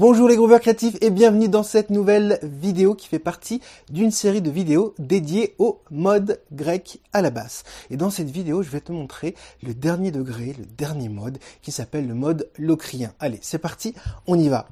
Bonjour 0.00 0.28
les 0.28 0.36
grooveurs 0.36 0.60
créatifs 0.60 0.96
et 1.00 1.10
bienvenue 1.10 1.48
dans 1.48 1.64
cette 1.64 1.90
nouvelle 1.90 2.38
vidéo 2.44 2.94
qui 2.94 3.08
fait 3.08 3.18
partie 3.18 3.60
d'une 3.90 4.12
série 4.12 4.40
de 4.40 4.48
vidéos 4.48 4.94
dédiées 5.00 5.56
au 5.58 5.80
mode 5.90 6.40
grec 6.52 7.00
à 7.12 7.20
la 7.20 7.30
basse. 7.30 7.64
Et 7.90 7.96
dans 7.96 8.08
cette 8.08 8.30
vidéo, 8.30 8.62
je 8.62 8.70
vais 8.70 8.80
te 8.80 8.92
montrer 8.92 9.34
le 9.60 9.74
dernier 9.74 10.12
degré, 10.12 10.54
le 10.56 10.66
dernier 10.66 11.08
mode 11.08 11.38
qui 11.62 11.72
s'appelle 11.72 12.06
le 12.06 12.14
mode 12.14 12.48
locrien. 12.58 13.12
Allez, 13.18 13.40
c'est 13.42 13.58
parti, 13.58 13.92
on 14.28 14.38
y 14.38 14.48
va. 14.48 14.68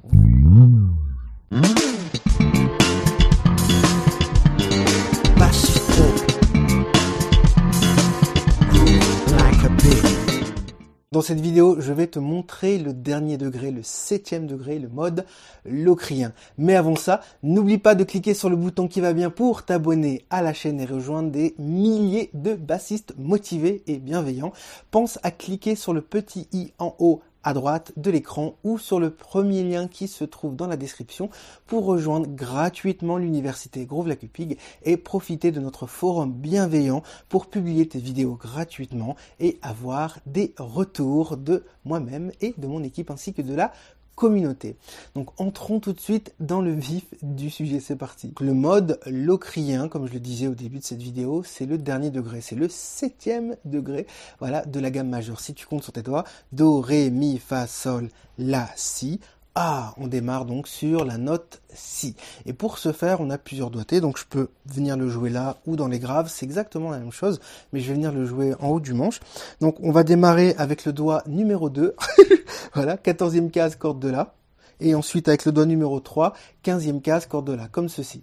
Dans 11.16 11.22
cette 11.22 11.40
vidéo, 11.40 11.80
je 11.80 11.94
vais 11.94 12.08
te 12.08 12.18
montrer 12.18 12.76
le 12.76 12.92
dernier 12.92 13.38
degré, 13.38 13.70
le 13.70 13.82
septième 13.82 14.46
degré, 14.46 14.78
le 14.78 14.90
mode 14.90 15.24
locrien. 15.64 16.34
Mais 16.58 16.76
avant 16.76 16.94
ça, 16.94 17.22
n'oublie 17.42 17.78
pas 17.78 17.94
de 17.94 18.04
cliquer 18.04 18.34
sur 18.34 18.50
le 18.50 18.56
bouton 18.56 18.86
qui 18.86 19.00
va 19.00 19.14
bien 19.14 19.30
pour 19.30 19.62
t'abonner 19.62 20.26
à 20.28 20.42
la 20.42 20.52
chaîne 20.52 20.78
et 20.78 20.84
rejoindre 20.84 21.30
des 21.30 21.54
milliers 21.58 22.28
de 22.34 22.52
bassistes 22.52 23.14
motivés 23.16 23.82
et 23.86 23.96
bienveillants. 23.96 24.52
Pense 24.90 25.18
à 25.22 25.30
cliquer 25.30 25.74
sur 25.74 25.94
le 25.94 26.02
petit 26.02 26.48
i 26.52 26.74
en 26.78 26.94
haut 26.98 27.22
à 27.46 27.54
droite 27.54 27.92
de 27.96 28.10
l'écran 28.10 28.56
ou 28.64 28.76
sur 28.76 28.98
le 28.98 29.10
premier 29.10 29.62
lien 29.62 29.86
qui 29.86 30.08
se 30.08 30.24
trouve 30.24 30.56
dans 30.56 30.66
la 30.66 30.76
description 30.76 31.30
pour 31.66 31.84
rejoindre 31.84 32.26
gratuitement 32.26 33.18
l'université 33.18 33.86
Groove 33.86 34.08
Lacupig 34.08 34.58
et 34.82 34.96
profiter 34.96 35.52
de 35.52 35.60
notre 35.60 35.86
forum 35.86 36.32
bienveillant 36.32 37.04
pour 37.28 37.46
publier 37.46 37.86
tes 37.86 38.00
vidéos 38.00 38.34
gratuitement 38.34 39.14
et 39.38 39.60
avoir 39.62 40.18
des 40.26 40.54
retours 40.58 41.36
de 41.36 41.64
moi-même 41.84 42.32
et 42.40 42.52
de 42.58 42.66
mon 42.66 42.82
équipe 42.82 43.12
ainsi 43.12 43.32
que 43.32 43.42
de 43.42 43.54
la 43.54 43.72
communauté. 44.16 44.76
Donc 45.14 45.40
entrons 45.40 45.78
tout 45.78 45.92
de 45.92 46.00
suite 46.00 46.34
dans 46.40 46.60
le 46.60 46.72
vif 46.72 47.04
du 47.22 47.50
sujet, 47.50 47.78
c'est 47.78 47.96
parti. 47.96 48.32
Le 48.40 48.54
mode 48.54 48.98
locrien, 49.06 49.88
comme 49.88 50.08
je 50.08 50.14
le 50.14 50.20
disais 50.20 50.48
au 50.48 50.54
début 50.54 50.78
de 50.78 50.84
cette 50.84 51.02
vidéo, 51.02 51.42
c'est 51.44 51.66
le 51.66 51.78
dernier 51.78 52.10
degré, 52.10 52.40
c'est 52.40 52.56
le 52.56 52.68
septième 52.68 53.56
degré 53.64 54.06
voilà, 54.40 54.64
de 54.64 54.80
la 54.80 54.90
gamme 54.90 55.10
majeure. 55.10 55.38
Si 55.38 55.54
tu 55.54 55.66
comptes 55.66 55.84
sur 55.84 55.92
tes 55.92 56.02
doigts, 56.02 56.24
Do, 56.52 56.80
Ré, 56.80 57.10
Mi, 57.10 57.38
Fa, 57.38 57.66
Sol, 57.66 58.08
La, 58.38 58.68
Si, 58.74 59.20
ah, 59.58 59.94
on 59.96 60.06
démarre 60.06 60.44
donc 60.44 60.68
sur 60.68 61.06
la 61.06 61.16
note 61.16 61.62
Si. 61.72 62.14
Et 62.44 62.52
pour 62.52 62.76
ce 62.76 62.92
faire, 62.92 63.22
on 63.22 63.30
a 63.30 63.38
plusieurs 63.38 63.70
doigtés, 63.70 64.02
donc 64.02 64.18
je 64.18 64.26
peux 64.28 64.50
venir 64.66 64.98
le 64.98 65.08
jouer 65.08 65.30
là 65.30 65.56
ou 65.66 65.76
dans 65.76 65.88
les 65.88 65.98
graves, 65.98 66.28
c'est 66.28 66.44
exactement 66.44 66.90
la 66.90 66.98
même 66.98 67.10
chose, 67.10 67.40
mais 67.72 67.80
je 67.80 67.88
vais 67.88 67.94
venir 67.94 68.12
le 68.12 68.26
jouer 68.26 68.54
en 68.60 68.68
haut 68.68 68.80
du 68.80 68.92
manche. 68.92 69.18
Donc 69.62 69.76
on 69.80 69.92
va 69.92 70.04
démarrer 70.04 70.54
avec 70.58 70.84
le 70.84 70.92
doigt 70.92 71.22
numéro 71.26 71.70
2, 71.70 71.96
voilà, 72.74 72.96
14e 72.96 73.50
case, 73.50 73.76
corde 73.76 73.98
de 73.98 74.10
La, 74.10 74.34
et 74.78 74.94
ensuite 74.94 75.26
avec 75.26 75.46
le 75.46 75.52
doigt 75.52 75.64
numéro 75.64 76.00
3, 76.00 76.34
15e 76.62 77.00
case, 77.00 77.24
corde 77.24 77.46
de 77.46 77.54
La, 77.54 77.66
comme 77.66 77.88
ceci. 77.88 78.22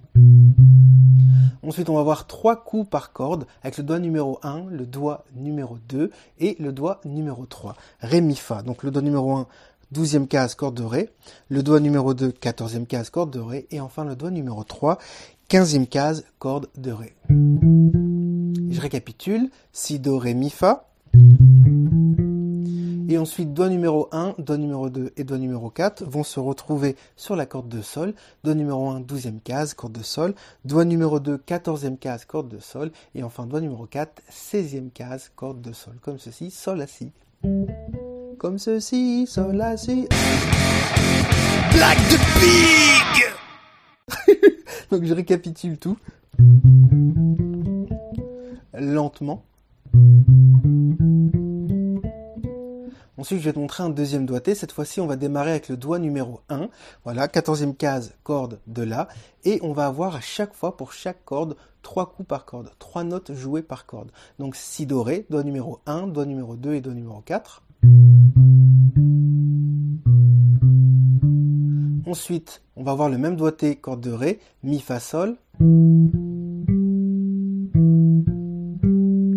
Ensuite, 1.66 1.90
on 1.90 1.96
va 1.96 2.02
avoir 2.02 2.28
trois 2.28 2.58
coups 2.58 2.90
par 2.90 3.14
corde 3.14 3.46
avec 3.62 3.78
le 3.78 3.84
doigt 3.84 4.00
numéro 4.00 4.38
1, 4.44 4.66
le 4.70 4.86
doigt 4.86 5.24
numéro 5.34 5.78
2 5.88 6.12
et 6.40 6.58
le 6.60 6.74
doigt 6.74 7.00
numéro 7.06 7.46
3. 7.46 7.76
Ré, 8.02 8.20
mi, 8.20 8.36
fa. 8.36 8.62
Donc 8.64 8.84
le 8.84 8.92
doigt 8.92 9.02
numéro 9.02 9.32
1, 9.32 9.48
12e 9.94 10.28
case, 10.28 10.56
corde 10.56 10.76
de 10.76 10.84
Ré, 10.84 11.10
le 11.50 11.64
doigt 11.64 11.80
numéro 11.80 12.14
2, 12.14 12.30
14e 12.30 12.86
case, 12.86 13.10
corde 13.10 13.32
de 13.32 13.40
Ré, 13.40 13.68
et 13.72 13.80
enfin 13.80 14.06
le 14.06 14.16
doigt 14.16 14.32
numéro 14.32 14.64
3, 14.64 14.98
15e 15.50 15.88
case, 15.88 16.24
corde 16.40 16.68
de 16.78 16.92
Ré. 16.92 17.16
Je 17.30 18.82
récapitule, 18.82 19.50
Si, 19.72 20.00
Do, 20.00 20.18
Ré, 20.18 20.34
Mi, 20.34 20.50
Fa. 20.50 20.90
Et 23.10 23.18
ensuite, 23.20 23.54
doigt 23.54 23.70
numéro 23.70 24.08
1, 24.12 24.34
doigt 24.40 24.58
numéro 24.58 24.90
2 24.90 25.14
et 25.18 25.24
doigt 25.24 25.38
numéro 25.38 25.70
4 25.70 26.04
vont 26.06 26.24
se 26.24 26.40
retrouver 26.40 26.96
sur 27.16 27.36
la 27.36 27.46
corde 27.46 27.70
de 27.70 27.82
Sol. 27.84 28.16
Doigt 28.44 28.56
numéro 28.56 28.90
1, 28.90 29.02
12e 29.02 29.40
case, 29.44 29.76
corde 29.76 29.94
de 29.94 30.02
Sol. 30.02 30.34
Doigt 30.66 30.86
numéro 30.86 31.20
2, 31.20 31.38
14e 31.38 31.98
case, 31.98 32.26
corde 32.26 32.50
de 32.50 32.58
Sol. 32.58 32.92
Et 33.14 33.22
enfin, 33.22 33.46
doigt 33.46 33.62
numéro 33.62 33.86
4, 33.86 34.24
16e 34.32 34.90
case, 34.92 35.32
corde 35.36 35.62
de 35.62 35.74
Sol. 35.74 35.94
Comme 36.02 36.18
ceci, 36.18 36.50
Sol, 36.50 36.84
Si 36.88 37.12
comme 38.44 38.60
ceci, 38.60 39.26
sol, 39.26 39.56
la, 39.56 39.78
si. 39.78 40.06
Black 41.72 41.98
de 42.12 42.18
Pig 42.42 43.24
Donc 44.92 45.06
je 45.06 45.14
récapitule 45.14 45.78
tout. 45.78 45.98
Lentement. 48.74 49.46
Ensuite, 53.18 53.40
je 53.40 53.46
vais 53.46 53.54
te 53.54 53.60
montrer 53.60 53.84
un 53.84 53.90
deuxième 53.90 54.26
doigté. 54.26 54.56
Cette 54.56 54.74
fois-ci, 54.74 55.00
on 55.00 55.08
va 55.08 55.16
démarrer 55.16 55.52
avec 55.52 55.70
le 55.70 55.78
doigt 55.78 56.00
numéro 56.00 56.42
1. 56.50 56.68
Voilà, 57.06 57.28
14e 57.28 57.74
case, 57.74 58.14
corde 58.24 58.60
de 58.68 58.84
La. 58.84 59.08
Et 59.46 59.60
on 59.64 59.72
va 59.72 59.86
avoir 59.86 60.18
à 60.18 60.22
chaque 60.22 60.54
fois, 60.54 60.76
pour 60.76 60.92
chaque 60.92 61.24
corde, 61.24 61.56
trois 61.82 62.12
coups 62.12 62.28
par 62.28 62.44
corde. 62.44 62.72
Trois 62.78 63.06
notes 63.06 63.34
jouées 63.34 63.64
par 63.64 63.86
corde. 63.86 64.12
Donc, 64.38 64.58
Si 64.58 64.86
doré, 64.86 65.26
doigt 65.30 65.44
numéro 65.44 65.80
1, 65.86 66.08
doigt 66.08 66.26
numéro 66.26 66.58
2 66.58 66.74
et 66.74 66.82
doigt 66.82 66.94
numéro 66.94 67.22
4. 67.22 67.64
Ensuite, 72.14 72.62
on 72.76 72.84
va 72.84 72.92
avoir 72.92 73.10
le 73.10 73.18
même 73.18 73.36
doigté, 73.36 73.76
corde 73.76 74.02
de 74.02 74.12
Ré, 74.12 74.40
Mi, 74.62 74.80
Fa, 74.80 75.00
Sol. 75.00 75.36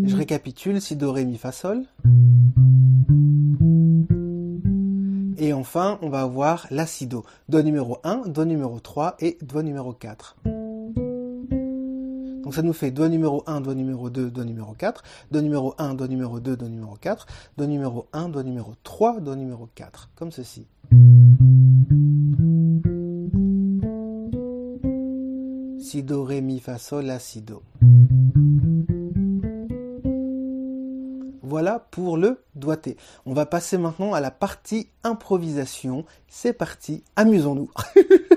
Je 0.04 0.14
récapitule, 0.14 0.78
Si, 0.82 0.94
Do, 0.94 1.10
Ré, 1.10 1.24
Mi, 1.24 1.38
Fa, 1.38 1.52
Sol. 1.52 1.84
Et 5.38 5.54
enfin, 5.54 5.98
on 6.02 6.10
va 6.10 6.20
avoir 6.20 6.66
la 6.70 6.84
Si, 6.84 7.06
Do. 7.06 7.24
Doigt 7.48 7.62
numéro 7.62 7.96
1, 8.04 8.28
doigt 8.28 8.44
numéro 8.44 8.78
3 8.78 9.16
et 9.20 9.38
doigt 9.40 9.62
numéro 9.62 9.94
4. 9.94 10.36
Donc 12.44 12.54
ça 12.54 12.60
nous 12.60 12.74
fait 12.74 12.90
doigt 12.90 13.08
numéro 13.08 13.42
1, 13.46 13.62
doigt 13.62 13.74
numéro 13.74 14.10
2, 14.10 14.30
doigt 14.30 14.44
numéro 14.44 14.74
4, 14.74 15.02
doigt 15.30 15.40
numéro 15.40 15.74
1, 15.78 15.94
doigt 15.94 16.08
numéro 16.08 16.40
2, 16.40 16.58
doigt 16.58 16.68
numéro 16.68 16.94
4, 17.00 17.26
doigt 17.56 17.68
numéro 17.68 18.06
1, 18.12 18.28
doigt 18.28 18.44
numéro 18.44 18.74
3, 18.82 19.20
doigt 19.20 19.36
numéro 19.36 19.66
4, 19.74 20.10
comme 20.14 20.30
ceci. 20.30 20.66
Do, 26.02 26.24
ré, 26.24 26.40
mi, 26.40 26.60
fa, 26.60 26.78
sol, 26.78 27.06
la, 27.06 27.18
si, 27.18 27.42
do. 27.42 27.62
Voilà 31.42 31.86
pour 31.90 32.16
le 32.16 32.42
doigté. 32.54 32.96
On 33.24 33.32
va 33.32 33.46
passer 33.46 33.78
maintenant 33.78 34.12
à 34.12 34.20
la 34.20 34.30
partie 34.30 34.88
improvisation. 35.04 36.04
C'est 36.28 36.52
parti, 36.52 37.04
amusons-nous. 37.14 37.70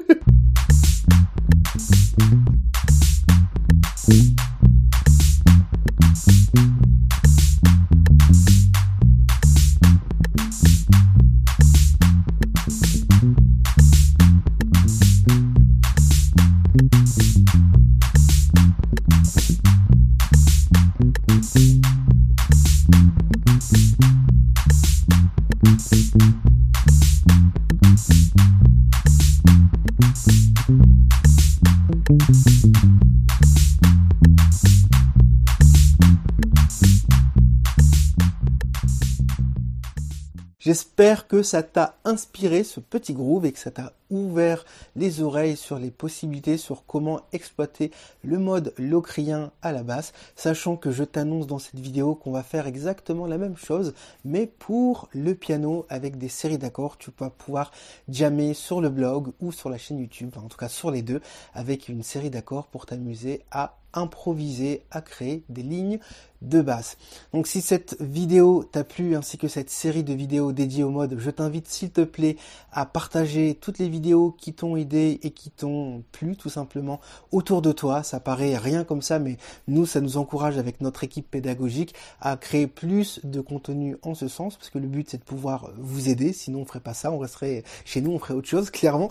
J'espère 40.59 41.27
que 41.27 41.41
ça 41.41 41.63
t'a 41.63 41.97
inspiré 42.03 42.63
ce 42.63 42.79
petit 42.79 43.13
groove 43.13 43.45
et 43.45 43.51
que 43.51 43.59
ça 43.59 43.71
t'a 43.71 43.93
ouvert 44.09 44.65
les 44.95 45.21
oreilles 45.21 45.57
sur 45.57 45.79
les 45.79 45.91
possibilités, 45.91 46.57
sur 46.57 46.85
comment 46.85 47.21
exploiter 47.31 47.91
le 48.23 48.39
mode 48.39 48.73
locrien 48.77 49.51
à 49.61 49.71
la 49.71 49.83
basse, 49.83 50.13
sachant 50.35 50.75
que 50.75 50.91
je 50.91 51.03
t'annonce 51.03 51.47
dans 51.47 51.59
cette 51.59 51.79
vidéo 51.79 52.15
qu'on 52.15 52.31
va 52.31 52.43
faire 52.43 52.67
exactement 52.67 53.25
la 53.25 53.37
même 53.37 53.57
chose, 53.57 53.93
mais 54.25 54.47
pour 54.47 55.09
le 55.13 55.35
piano 55.35 55.85
avec 55.89 56.17
des 56.17 56.29
séries 56.29 56.57
d'accords. 56.57 56.97
Tu 56.97 57.11
vas 57.17 57.29
pouvoir 57.29 57.71
jammer 58.07 58.53
sur 58.53 58.81
le 58.81 58.89
blog 58.89 59.31
ou 59.39 59.51
sur 59.51 59.69
la 59.69 59.77
chaîne 59.77 59.99
YouTube, 59.99 60.31
en 60.37 60.47
tout 60.47 60.57
cas 60.57 60.69
sur 60.69 60.91
les 60.91 61.01
deux, 61.01 61.21
avec 61.53 61.89
une 61.89 62.03
série 62.03 62.29
d'accords 62.29 62.67
pour 62.67 62.85
t'amuser 62.85 63.41
à 63.51 63.75
improviser 63.93 64.83
à 64.91 65.01
créer 65.01 65.43
des 65.49 65.63
lignes 65.63 65.99
de 66.41 66.61
base. 66.61 66.95
Donc 67.33 67.47
si 67.47 67.61
cette 67.61 67.97
vidéo 67.99 68.63
t'a 68.63 68.83
plu 68.83 69.15
ainsi 69.15 69.37
que 69.37 69.47
cette 69.47 69.69
série 69.69 70.03
de 70.03 70.13
vidéos 70.13 70.51
dédiées 70.51 70.83
au 70.83 70.91
mode, 70.91 71.15
je 71.17 71.29
t'invite 71.31 71.67
s'il 71.67 71.91
te 71.91 72.01
plaît 72.01 72.37
à 72.71 72.85
partager 72.85 73.57
toutes 73.59 73.79
les 73.79 73.89
vidéos 73.89 73.98
qui 74.37 74.53
t'ont 74.53 74.75
aidé 74.75 75.19
et 75.23 75.31
qui 75.31 75.49
t'ont 75.49 76.03
plu 76.11 76.35
tout 76.35 76.49
simplement 76.49 76.99
autour 77.31 77.61
de 77.61 77.71
toi. 77.71 78.03
Ça 78.03 78.19
paraît 78.19 78.57
rien 78.57 78.83
comme 78.83 79.01
ça 79.01 79.19
mais 79.19 79.37
nous 79.67 79.85
ça 79.85 80.01
nous 80.01 80.17
encourage 80.17 80.57
avec 80.57 80.81
notre 80.81 81.03
équipe 81.03 81.29
pédagogique 81.29 81.93
à 82.21 82.37
créer 82.37 82.67
plus 82.67 83.19
de 83.23 83.41
contenu 83.41 83.97
en 84.01 84.15
ce 84.15 84.27
sens 84.27 84.55
parce 84.55 84.69
que 84.69 84.79
le 84.79 84.87
but 84.87 85.09
c'est 85.09 85.17
de 85.17 85.23
pouvoir 85.23 85.71
vous 85.77 86.09
aider 86.09 86.33
sinon 86.33 86.61
on 86.61 86.65
ferait 86.65 86.79
pas 86.79 86.93
ça, 86.93 87.11
on 87.11 87.19
resterait 87.19 87.63
chez 87.85 88.01
nous, 88.01 88.11
on 88.11 88.19
ferait 88.19 88.33
autre 88.33 88.47
chose 88.47 88.69
clairement. 88.71 89.09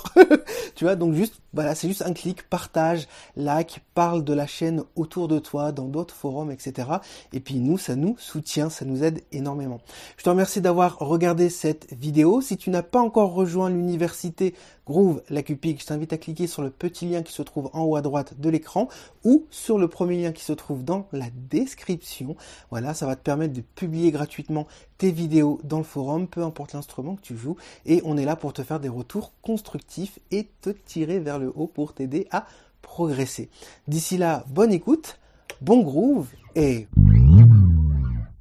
tu 0.74 0.84
vois 0.84 0.96
donc 0.96 1.14
juste 1.14 1.40
voilà, 1.54 1.74
c'est 1.74 1.88
juste 1.88 2.02
un 2.02 2.12
clic, 2.12 2.48
partage, 2.48 3.08
like, 3.36 3.80
parle 3.94 4.22
de 4.24 4.34
la 4.34 4.46
chaîne 4.46 4.84
autour 4.96 5.28
de 5.28 5.38
toi 5.38 5.72
dans 5.72 5.86
d'autres 5.86 6.14
forums 6.14 6.50
etc. 6.50 6.88
Et 7.32 7.40
puis 7.40 7.56
nous, 7.56 7.78
ça 7.78 7.96
nous 7.96 8.16
soutient, 8.18 8.70
ça 8.70 8.84
nous 8.84 9.02
aide 9.02 9.22
énormément. 9.32 9.80
Je 10.16 10.24
te 10.24 10.28
remercie 10.28 10.60
d'avoir 10.60 10.98
regardé 10.98 11.48
cette 11.48 11.92
vidéo. 11.92 12.40
Si 12.40 12.56
tu 12.56 12.70
n'as 12.70 12.82
pas 12.82 13.00
encore 13.00 13.32
rejoint 13.32 13.70
l'université 13.70 14.54
Groove 14.86 15.22
la 15.28 15.42
Cupig, 15.42 15.80
je 15.80 15.86
t'invite 15.86 16.12
à 16.12 16.18
cliquer 16.18 16.46
sur 16.46 16.62
le 16.62 16.70
petit 16.70 17.06
lien 17.06 17.22
qui 17.22 17.32
se 17.32 17.42
trouve 17.42 17.70
en 17.72 17.82
haut 17.82 17.96
à 17.96 18.02
droite 18.02 18.40
de 18.40 18.48
l'écran 18.48 18.88
ou 19.24 19.44
sur 19.50 19.78
le 19.78 19.88
premier 19.88 20.22
lien 20.22 20.32
qui 20.32 20.42
se 20.42 20.52
trouve 20.52 20.82
dans 20.84 21.06
la 21.12 21.26
description. 21.50 22.36
Voilà, 22.70 22.94
ça 22.94 23.06
va 23.06 23.16
te 23.16 23.22
permettre 23.22 23.52
de 23.52 23.60
publier 23.60 24.10
gratuitement 24.10 24.66
tes 24.98 25.12
vidéos 25.12 25.60
dans 25.64 25.78
le 25.78 25.84
forum, 25.84 26.26
peu 26.26 26.42
importe 26.42 26.74
l'instrument 26.74 27.16
que 27.16 27.22
tu 27.22 27.36
joues. 27.36 27.56
Et 27.86 28.02
on 28.04 28.16
est 28.16 28.24
là 28.24 28.36
pour 28.36 28.52
te 28.52 28.62
faire 28.62 28.80
des 28.80 28.88
retours 28.88 29.32
constructifs 29.42 30.18
et 30.30 30.48
te 30.60 30.70
tirer 30.70 31.20
vers 31.20 31.38
le 31.38 31.52
haut 31.54 31.68
pour 31.68 31.94
t'aider 31.94 32.26
à 32.30 32.46
progresser. 32.82 33.48
D'ici 33.86 34.18
là, 34.18 34.44
bonne 34.48 34.72
écoute, 34.72 35.18
bon 35.60 35.82
groove 35.82 36.28
et 36.54 36.88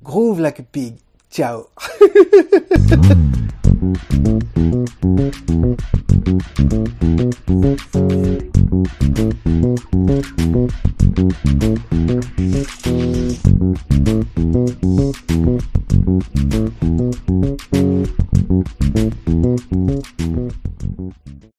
groove 0.03 0.41
like 0.41 0.59
a 0.59 0.63
pig. 0.63 0.95
Ciao. 1.29 1.69